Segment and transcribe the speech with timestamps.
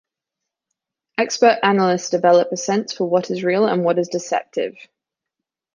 [1.19, 4.75] Expert analysts develop a sense for what is real and what is deceptive.